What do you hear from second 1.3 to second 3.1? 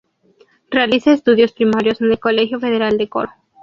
primarios en el Colegio Federal de